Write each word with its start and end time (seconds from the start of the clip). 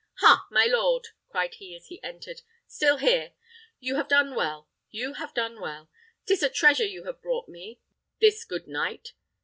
"Ha, 0.21 0.47
my 0.49 0.65
lord!" 0.65 1.09
cried 1.29 1.53
he, 1.59 1.75
as 1.75 1.85
he 1.89 2.01
entered; 2.01 2.41
"still 2.65 2.97
here! 2.97 3.33
You 3.79 3.97
have 3.97 4.07
done 4.07 4.33
well; 4.33 4.67
you 4.89 5.13
have 5.13 5.31
done 5.35 5.61
well. 5.61 5.91
'Tis 6.25 6.41
a 6.41 6.49
treasure 6.49 6.87
you 6.87 7.03
have 7.03 7.21
brought 7.21 7.47
me, 7.47 7.79
this 8.19 8.43
good 8.43 8.67
knight. 8.67 9.13